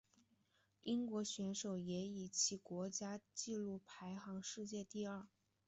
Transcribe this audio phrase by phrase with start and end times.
[0.81, 5.27] 英国选手也以其国家纪录排名世界第二。